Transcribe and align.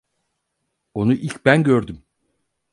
Onu 0.93 1.13
ilk 1.13 1.45
ben 1.45 1.63
gördüm. 1.63 2.03